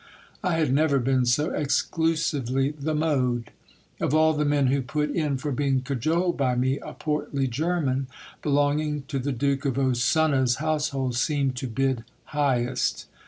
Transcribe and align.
I 0.43 0.55
had 0.55 0.73
never 0.73 0.97
been 0.97 1.27
so 1.27 1.51
exclusively 1.51 2.71
the 2.71 2.95
mode. 2.95 3.51
Of 3.99 4.15
all 4.15 4.33
the 4.33 4.45
men 4.45 4.65
who 4.65 4.81
put 4.81 5.11
in 5.11 5.37
for 5.37 5.51
being 5.51 5.81
cajoled 5.83 6.37
by 6.37 6.55
me, 6.55 6.79
a 6.79 6.93
portly 6.95 7.47
German, 7.47 8.07
belonging 8.41 9.03
to 9.09 9.19
the 9.19 9.31
Duke 9.31 9.63
of 9.63 9.75
Ossuna's 9.77 10.55
household, 10.55 11.17
seemed 11.17 11.55
to 11.57 11.67
bid 11.67 12.03
highest. 12.23 13.05